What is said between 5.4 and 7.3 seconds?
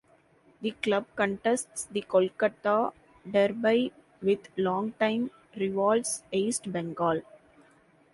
rivals East Bengal.